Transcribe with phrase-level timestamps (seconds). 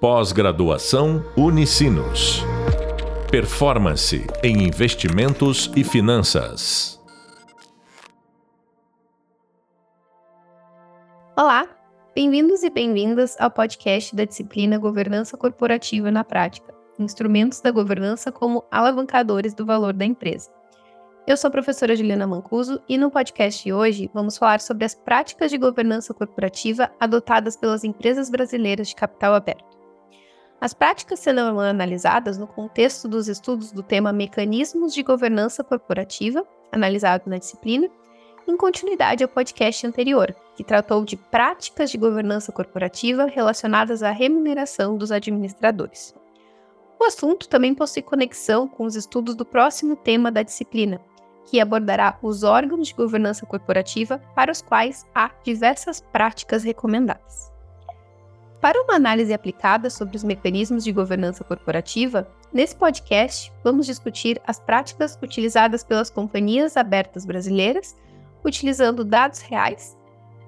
[0.00, 2.42] Pós-graduação Unicinos.
[3.30, 7.02] Performance em investimentos e finanças.
[11.34, 11.66] Olá,
[12.14, 18.64] bem-vindos e bem-vindas ao podcast da disciplina Governança Corporativa na Prática Instrumentos da Governança como
[18.70, 20.50] Alavancadores do Valor da Empresa.
[21.26, 24.94] Eu sou a professora Juliana Mancuso e no podcast de hoje vamos falar sobre as
[24.94, 29.75] práticas de governança corporativa adotadas pelas empresas brasileiras de capital aberto.
[30.60, 37.24] As práticas serão analisadas no contexto dos estudos do tema Mecanismos de Governança Corporativa, analisado
[37.26, 37.88] na disciplina,
[38.48, 44.96] em continuidade ao podcast anterior, que tratou de práticas de governança corporativa relacionadas à remuneração
[44.96, 46.14] dos administradores.
[46.98, 51.00] O assunto também possui conexão com os estudos do próximo tema da disciplina,
[51.44, 57.55] que abordará os órgãos de governança corporativa para os quais há diversas práticas recomendadas.
[58.60, 64.58] Para uma análise aplicada sobre os mecanismos de governança corporativa, nesse podcast vamos discutir as
[64.58, 67.96] práticas utilizadas pelas companhias abertas brasileiras,
[68.44, 69.96] utilizando dados reais,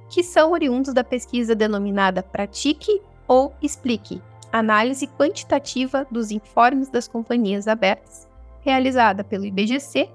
[0.09, 7.69] que são oriundos da pesquisa denominada Pratique ou Explique Análise Quantitativa dos Informes das Companhias
[7.69, 8.27] Abertas,
[8.63, 10.09] realizada pelo IBGC,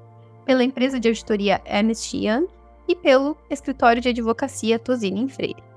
[0.46, 2.48] pela empresa de auditoria Ernst Young
[2.88, 5.73] e pelo escritório de advocacia Tosini Freire.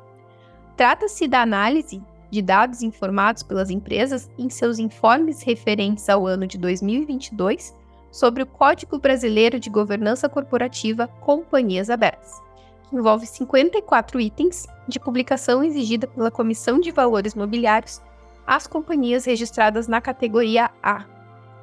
[0.76, 6.58] Trata-se da análise de dados informados pelas empresas em seus informes referentes ao ano de
[6.58, 7.74] 2022
[8.12, 12.42] sobre o Código Brasileiro de Governança Corporativa Companhias Abertas,
[12.88, 18.02] que envolve 54 itens de publicação exigida pela Comissão de Valores Mobiliários
[18.46, 21.04] às companhias registradas na categoria A,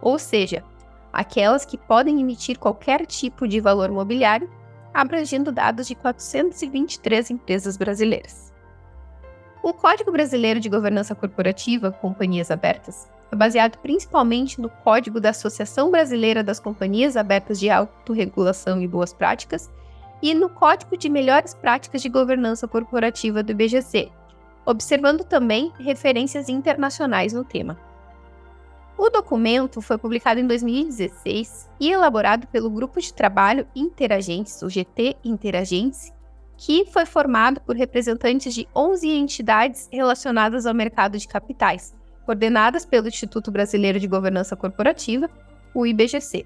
[0.01, 0.63] ou seja,
[1.11, 4.49] aquelas que podem emitir qualquer tipo de valor mobiliário,
[4.91, 8.52] abrangendo dados de 423 empresas brasileiras.
[9.63, 15.89] O Código Brasileiro de Governança Corporativa, Companhias Abertas, é baseado principalmente no Código da Associação
[15.89, 19.71] Brasileira das Companhias Abertas de Autorregulação e Boas Práticas
[20.21, 24.11] e no Código de Melhores Práticas de Governança Corporativa do IBGC,
[24.65, 27.79] observando também referências internacionais no tema.
[28.97, 35.15] O documento foi publicado em 2016 e elaborado pelo Grupo de Trabalho Interagentes, o GT
[35.23, 36.11] Interagentes,
[36.65, 41.93] que foi formado por representantes de 11 entidades relacionadas ao mercado de capitais,
[42.25, 45.29] coordenadas pelo Instituto Brasileiro de Governança Corporativa,
[45.73, 46.45] o IBGC.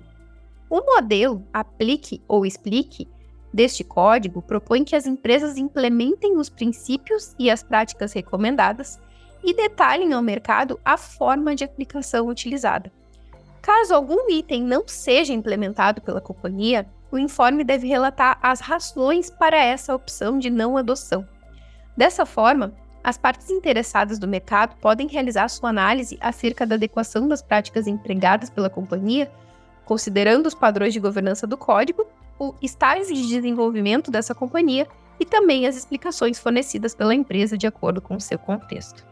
[0.68, 3.08] O modelo Aplique ou Explique
[3.54, 9.00] deste código propõe que as empresas implementem os princípios e as práticas recomendadas
[9.44, 12.92] e detalhem ao mercado a forma de aplicação utilizada.
[13.62, 19.58] Caso algum item não seja implementado pela companhia, o informe deve relatar as razões para
[19.58, 21.28] essa opção de não adoção.
[21.96, 22.74] Dessa forma,
[23.04, 28.50] as partes interessadas do mercado podem realizar sua análise acerca da adequação das práticas empregadas
[28.50, 29.32] pela companhia,
[29.86, 32.06] considerando os padrões de governança do código,
[32.38, 34.88] o estágio de desenvolvimento dessa companhia
[35.20, 39.06] e também as explicações fornecidas pela empresa de acordo com o seu contexto.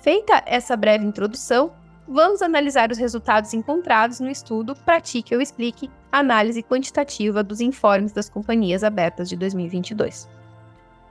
[0.00, 1.72] Feita essa breve introdução,
[2.06, 8.28] vamos analisar os resultados encontrados no estudo Pratique ou Explique Análise Quantitativa dos Informes das
[8.28, 10.28] Companhias Abertas de 2022.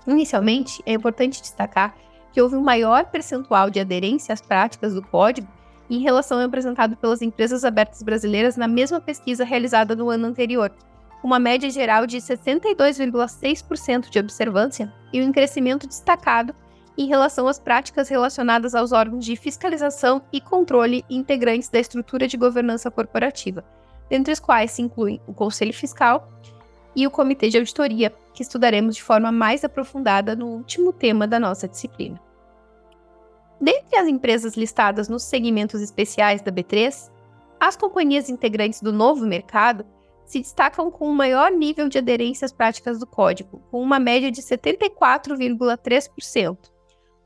[0.08, 1.96] Inicialmente, é importante destacar
[2.31, 5.48] que houve um maior percentual de aderência às práticas do código
[5.90, 10.72] em relação ao apresentado pelas empresas abertas brasileiras na mesma pesquisa realizada no ano anterior,
[11.24, 16.54] uma média geral de 62,6% de observância e um crescimento destacado
[16.98, 22.38] em relação às práticas relacionadas aos órgãos de fiscalização e controle integrantes da estrutura de
[22.38, 23.64] governança corporativa,
[24.09, 26.30] dentre os quais se incluem o Conselho Fiscal
[26.96, 31.40] e o Comitê de Auditoria, que estudaremos de forma mais aprofundada no último tema da
[31.40, 32.22] nossa disciplina.
[33.60, 37.12] Dentre as empresas listadas nos segmentos especiais da B3,
[37.60, 39.86] as companhias integrantes do novo mercado
[40.25, 44.31] se destacam com um maior nível de aderência às práticas do código, com uma média
[44.31, 46.73] de 74,3%,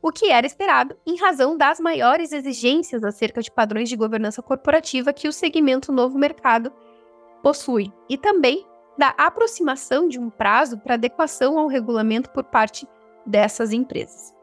[0.08, 5.12] o que era esperado em razão das maiores exigências acerca de padrões de governança corporativa
[5.12, 6.72] que o segmento novo mercado
[7.44, 8.66] possui, e também
[8.98, 12.88] da aproximação de um prazo para adequação ao regulamento por parte
[13.26, 14.34] dessas empresas.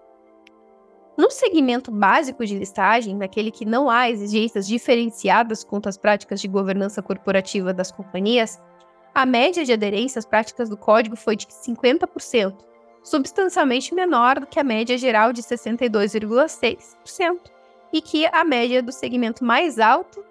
[1.16, 6.48] No segmento básico de listagem, naquele que não há exigências diferenciadas quanto às práticas de
[6.48, 8.60] governança corporativa das companhias,
[9.14, 12.54] a média de aderência às práticas do código foi de 50%,
[13.04, 17.38] substancialmente menor do que a média geral de 62,6%
[17.92, 20.24] e que a média do segmento mais alto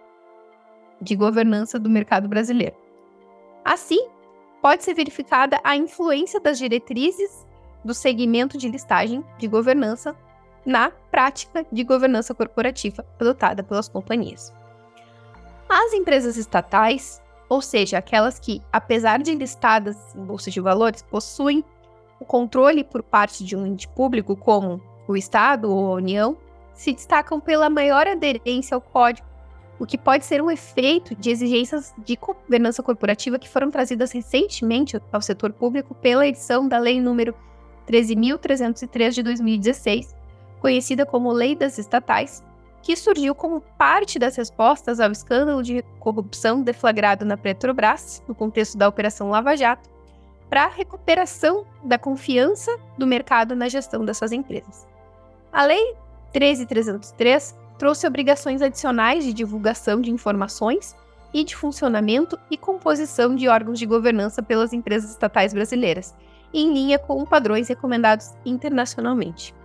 [1.00, 2.76] de governança do mercado brasileiro.
[3.64, 4.10] Assim,
[4.62, 7.46] pode ser verificada a influência das diretrizes
[7.86, 10.16] do segmento de listagem de governança
[10.66, 14.54] na prática de governança corporativa adotada pelas companhias.
[15.70, 21.64] As empresas estatais, ou seja, aquelas que, apesar de listadas em bolsa de valores, possuem
[22.24, 26.38] o controle por parte de um ente público, como o Estado ou a União,
[26.74, 29.28] se destacam pela maior aderência ao código,
[29.78, 35.00] o que pode ser um efeito de exigências de governança corporativa que foram trazidas recentemente
[35.12, 37.36] ao setor público pela edição da Lei número
[37.88, 40.16] 13.303 de 2016,
[40.62, 42.42] conhecida como Lei das Estatais,
[42.82, 48.78] que surgiu como parte das respostas ao escândalo de corrupção deflagrado na Petrobras, no contexto
[48.78, 49.93] da Operação Lava Jato,
[50.50, 54.88] para a recuperação da confiança do mercado na gestão dessas empresas.
[55.52, 55.96] A Lei
[56.32, 60.96] 13303 trouxe obrigações adicionais de divulgação de informações
[61.34, 66.16] e de funcionamento e composição de órgãos de governança pelas empresas estatais brasileiras,
[66.54, 69.56] em linha com padrões recomendados internacionalmente.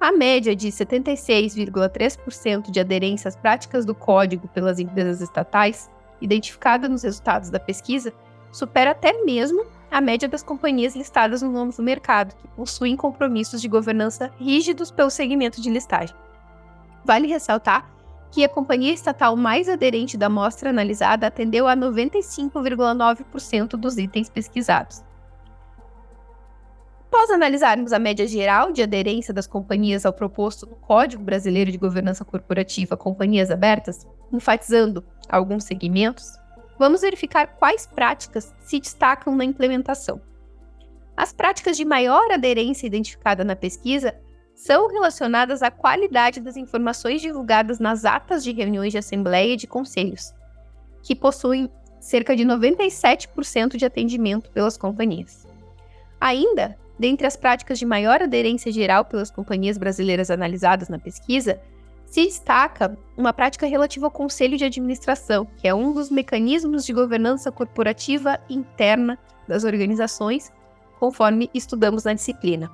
[0.00, 5.90] A média de 76,3% de aderência às práticas do código pelas empresas estatais,
[6.20, 8.12] identificada nos resultados da pesquisa,
[8.52, 13.68] supera até mesmo a média das companhias listadas no novo mercado, que possuem compromissos de
[13.68, 16.16] governança rígidos pelo segmento de listagem.
[17.04, 17.90] Vale ressaltar
[18.30, 25.04] que a companhia estatal mais aderente da amostra analisada atendeu a 95,9% dos itens pesquisados.
[27.06, 31.78] Após analisarmos a média geral de aderência das companhias ao proposto no Código Brasileiro de
[31.78, 36.38] Governança Corporativa Companhias Abertas, enfatizando alguns segmentos,
[36.78, 40.20] vamos verificar quais práticas se destacam na implementação.
[41.16, 44.14] As práticas de maior aderência identificada na pesquisa
[44.54, 49.66] são relacionadas à qualidade das informações divulgadas nas atas de reuniões de assembleia e de
[49.66, 50.32] conselhos,
[51.02, 51.70] que possuem
[52.00, 55.46] cerca de 97% de atendimento pelas companhias.
[56.20, 61.60] Ainda, dentre as práticas de maior aderência geral pelas companhias brasileiras analisadas na pesquisa,
[62.16, 66.94] se destaca uma prática relativa ao conselho de administração, que é um dos mecanismos de
[66.94, 70.50] governança corporativa interna das organizações,
[70.98, 72.70] conforme estudamos na disciplina.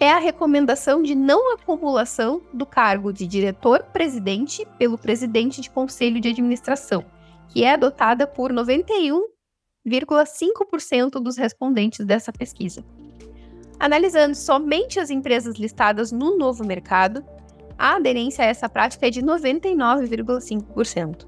[0.00, 6.30] É a recomendação de não acumulação do cargo de diretor-presidente pelo presidente de conselho de
[6.30, 7.04] administração,
[7.50, 12.82] que é adotada por 91,5% dos respondentes dessa pesquisa.
[13.78, 17.22] Analisando somente as empresas listadas no novo mercado,
[17.78, 21.26] a aderência a essa prática é de 99,5%.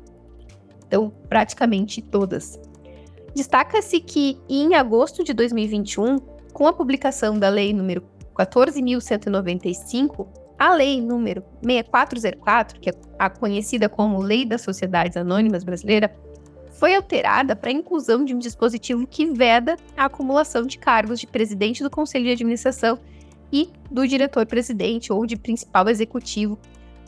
[0.87, 2.61] Então, praticamente todas.
[3.35, 6.19] Destaca-se que, em agosto de 2021,
[6.53, 8.03] com a publicação da Lei número
[8.37, 10.27] 14.195,
[10.59, 16.13] a Lei número 6404, que é a conhecida como Lei das Sociedades Anônimas Brasileira,
[16.73, 21.27] foi alterada para a inclusão de um dispositivo que veda a acumulação de cargos de
[21.27, 22.99] presidente do Conselho de Administração
[23.53, 26.59] e do diretor-presidente ou de principal executivo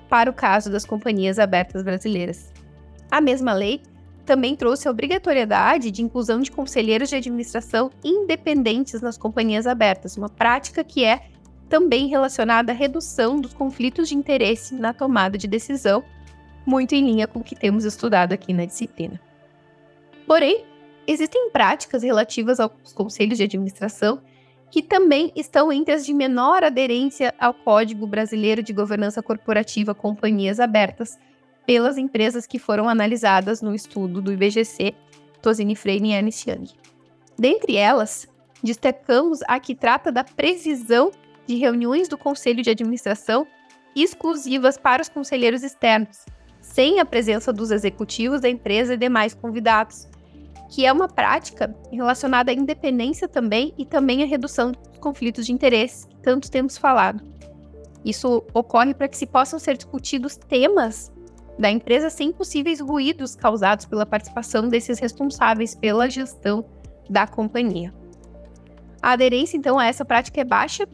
[0.08, 2.52] para o caso das companhias abertas brasileiras.
[3.10, 3.80] A mesma lei
[4.24, 10.28] também trouxe a obrigatoriedade de inclusão de conselheiros de administração independentes nas companhias abertas, uma
[10.28, 11.28] prática que é
[11.68, 16.04] também relacionada à redução dos conflitos de interesse na tomada de decisão,
[16.66, 19.20] muito em linha com o que temos estudado aqui na disciplina.
[20.26, 20.64] Porém,
[21.06, 24.20] existem práticas relativas aos conselhos de administração
[24.72, 30.58] que também estão entre as de menor aderência ao Código Brasileiro de Governança Corporativa Companhias
[30.58, 31.18] Abertas,
[31.66, 34.94] pelas empresas que foram analisadas no estudo do IBGC,
[35.42, 36.70] Tosini Freire e Ernst Young.
[37.38, 38.26] Dentre elas,
[38.64, 41.12] destacamos a que trata da previsão
[41.46, 43.46] de reuniões do Conselho de Administração
[43.94, 46.24] exclusivas para os conselheiros externos,
[46.62, 50.08] sem a presença dos executivos da empresa e demais convidados,
[50.72, 55.52] que é uma prática relacionada à independência também e também à redução dos conflitos de
[55.52, 57.22] interesse, que tanto temos falado.
[58.02, 61.12] Isso ocorre para que se possam ser discutidos temas
[61.58, 66.64] da empresa sem possíveis ruídos causados pela participação desses responsáveis pela gestão
[67.08, 67.92] da companhia.
[69.02, 70.88] A aderência, então, a essa prática é baixa,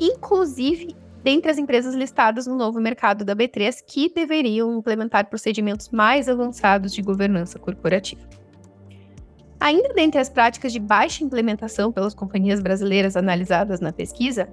[0.00, 6.26] inclusive dentre as empresas listadas no novo mercado da B3 que deveriam implementar procedimentos mais
[6.26, 8.39] avançados de governança corporativa.
[9.60, 14.48] Ainda dentre as práticas de baixa implementação pelas companhias brasileiras analisadas na pesquisa,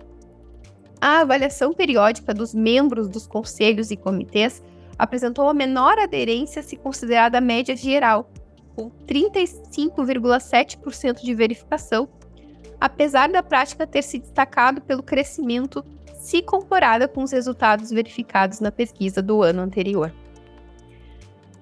[1.00, 4.62] a avaliação periódica dos membros dos conselhos e comitês
[5.00, 8.30] apresentou a menor aderência se considerada a média geral,
[8.76, 12.10] com 35,7% de verificação,
[12.80, 15.86] apesar da prática ter se destacado pelo crescimento
[16.20, 20.12] se comparada com os resultados verificados na pesquisa do ano anterior.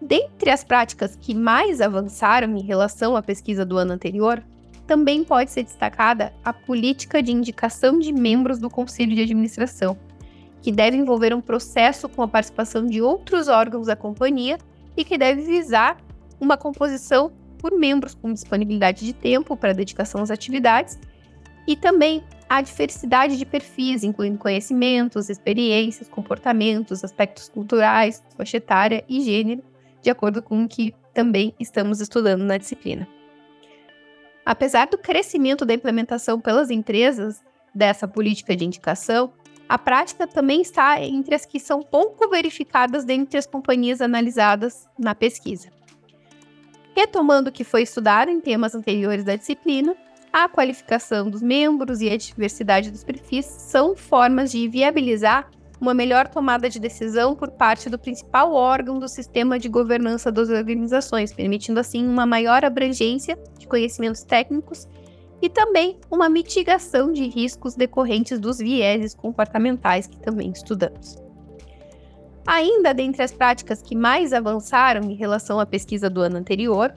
[0.08, 4.44] Dentre as práticas que mais avançaram em relação à pesquisa do ano anterior,
[4.86, 9.98] também pode ser destacada a política de indicação de membros do conselho de administração,
[10.62, 14.60] que deve envolver um processo com a participação de outros órgãos da companhia
[14.96, 15.98] e que deve visar
[16.40, 21.00] uma composição por membros com disponibilidade de tempo para dedicação às atividades
[21.68, 29.22] e também a diversidade de perfis, incluindo conhecimentos, experiências, comportamentos, aspectos culturais, faixa etária e
[29.22, 29.64] gênero,
[30.06, 33.08] de acordo com o que também estamos estudando na disciplina.
[34.46, 37.44] Apesar do crescimento da implementação pelas empresas
[37.74, 39.34] dessa política de indicação,
[39.68, 45.16] a prática também está entre as que são pouco verificadas dentre as companhias analisadas na
[45.16, 45.70] pesquisa.
[46.96, 49.96] Retomando o que foi estudado em temas anteriores da disciplina,
[50.32, 56.28] a qualificação dos membros e a diversidade dos perfis são formas de viabilizar uma melhor
[56.28, 61.80] tomada de decisão por parte do principal órgão do sistema de governança das organizações, permitindo
[61.80, 64.88] assim uma maior abrangência de conhecimentos técnicos
[65.42, 71.18] e também uma mitigação de riscos decorrentes dos vieses comportamentais que também estudamos.
[72.48, 76.94] Ainda dentre as práticas que mais avançaram em relação à pesquisa do ano anterior,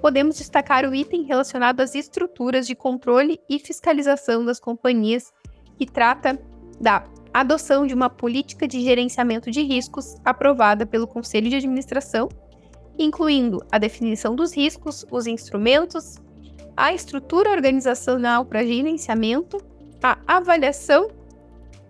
[0.00, 5.32] podemos destacar o item relacionado às estruturas de controle e fiscalização das companhias,
[5.76, 6.38] que trata
[6.80, 12.28] da adoção de uma política de gerenciamento de riscos aprovada pelo Conselho de Administração,
[12.98, 16.16] incluindo a definição dos riscos, os instrumentos,
[16.76, 19.58] a estrutura organizacional para gerenciamento,
[20.02, 21.08] a avaliação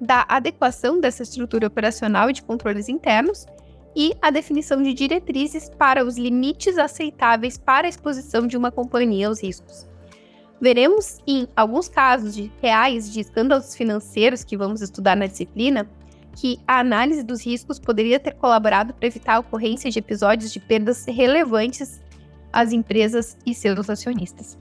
[0.00, 3.46] da adequação dessa estrutura operacional e de controles internos
[3.94, 9.28] e a definição de diretrizes para os limites aceitáveis para a exposição de uma companhia
[9.28, 9.86] aos riscos.
[10.62, 15.90] Veremos em alguns casos de reais de escândalos financeiros que vamos estudar na disciplina
[16.36, 20.60] que a análise dos riscos poderia ter colaborado para evitar a ocorrência de episódios de
[20.60, 22.00] perdas relevantes
[22.52, 24.56] às empresas e seus acionistas.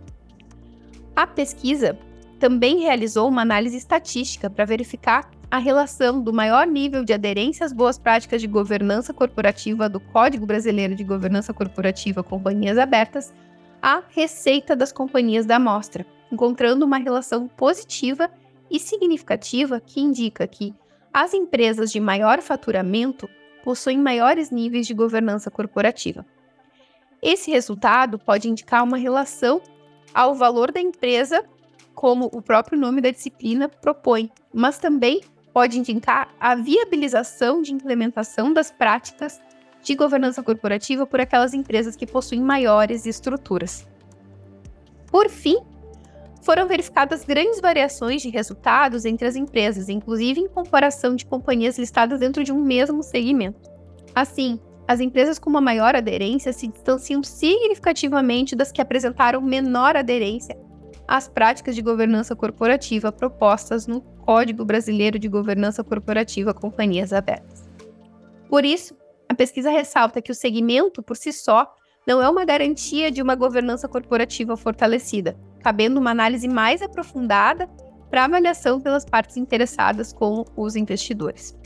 [1.15, 1.95] A pesquisa
[2.39, 7.71] também realizou uma análise estatística para verificar a relação do maior nível de aderência às
[7.71, 13.31] boas práticas de governança corporativa do Código Brasileiro de Governança Corporativa Companhias Abertas
[13.81, 18.29] a receita das companhias da amostra, encontrando uma relação positiva
[18.69, 20.73] e significativa que indica que
[21.13, 23.29] as empresas de maior faturamento
[23.63, 26.25] possuem maiores níveis de governança corporativa.
[27.21, 29.61] Esse resultado pode indicar uma relação
[30.13, 31.43] ao valor da empresa,
[31.93, 35.21] como o próprio nome da disciplina propõe, mas também
[35.53, 39.39] pode indicar a viabilização de implementação das práticas
[39.81, 43.87] de governança corporativa por aquelas empresas que possuem maiores estruturas.
[45.11, 45.57] Por fim,
[46.41, 52.19] foram verificadas grandes variações de resultados entre as empresas, inclusive em comparação de companhias listadas
[52.19, 53.69] dentro de um mesmo segmento.
[54.15, 60.57] Assim, as empresas com uma maior aderência se distanciam significativamente das que apresentaram menor aderência
[61.07, 67.69] às práticas de governança corporativa propostas no Código Brasileiro de Governança Corporativa Companhias Abertas.
[68.49, 68.95] Por isso,
[69.31, 71.73] a pesquisa ressalta que o segmento, por si só,
[72.05, 77.65] não é uma garantia de uma governança corporativa fortalecida, cabendo uma análise mais aprofundada
[78.09, 81.57] para avaliação pelas partes interessadas, como os investidores.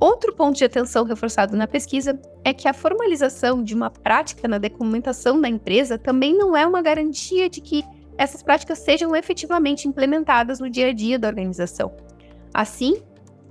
[0.00, 4.58] Outro ponto de atenção reforçado na pesquisa é que a formalização de uma prática na
[4.58, 7.84] documentação da empresa também não é uma garantia de que
[8.18, 11.94] essas práticas sejam efetivamente implementadas no dia a dia da organização.
[12.52, 13.00] Assim,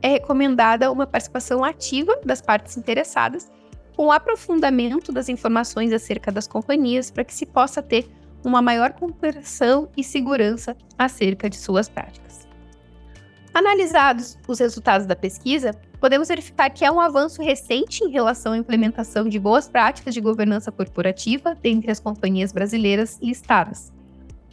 [0.01, 3.51] é recomendada uma participação ativa das partes interessadas,
[3.95, 8.09] com aprofundamento das informações acerca das companhias, para que se possa ter
[8.43, 12.47] uma maior compreensão e segurança acerca de suas práticas.
[13.53, 18.57] Analisados os resultados da pesquisa, podemos verificar que há um avanço recente em relação à
[18.57, 23.91] implementação de boas práticas de governança corporativa dentre as companhias brasileiras listadas.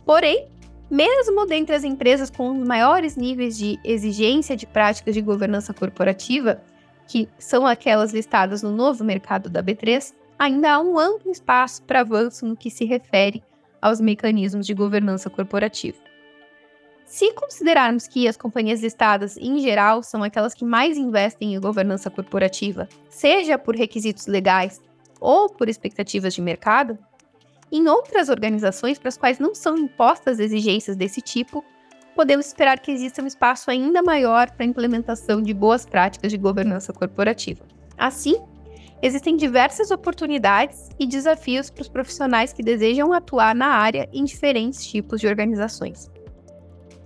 [0.04, 0.48] Porém,
[0.90, 6.62] mesmo dentre as empresas com os maiores níveis de exigência de práticas de governança corporativa,
[7.06, 12.00] que são aquelas listadas no novo mercado da B3, ainda há um amplo espaço para
[12.00, 13.42] avanço no que se refere
[13.80, 15.98] aos mecanismos de governança corporativa.
[17.04, 22.10] Se considerarmos que as companhias listadas, em geral, são aquelas que mais investem em governança
[22.10, 24.80] corporativa, seja por requisitos legais
[25.20, 26.98] ou por expectativas de mercado,
[27.70, 31.64] em outras organizações para as quais não são impostas exigências desse tipo,
[32.14, 36.38] podemos esperar que exista um espaço ainda maior para a implementação de boas práticas de
[36.38, 37.64] governança corporativa.
[37.98, 38.36] Assim,
[39.02, 44.86] existem diversas oportunidades e desafios para os profissionais que desejam atuar na área em diferentes
[44.86, 46.10] tipos de organizações.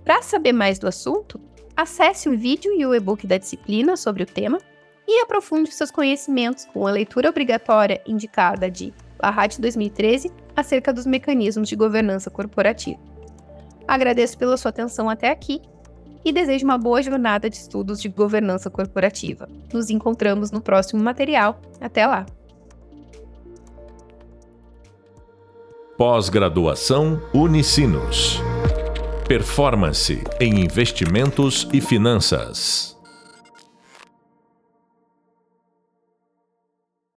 [0.03, 1.39] Para saber mais do assunto,
[1.75, 4.59] acesse o vídeo e o e-book da disciplina sobre o tema
[5.07, 11.05] e aprofunde seus conhecimentos com a leitura obrigatória indicada de a RAT 2013 acerca dos
[11.05, 12.99] mecanismos de governança corporativa.
[13.87, 15.61] Agradeço pela sua atenção até aqui
[16.23, 19.49] e desejo uma boa jornada de estudos de governança corporativa.
[19.73, 21.59] Nos encontramos no próximo material.
[21.79, 22.25] Até lá!
[25.97, 28.41] Pós-graduação Unicinos.
[29.27, 32.99] Performance em investimentos e finanças.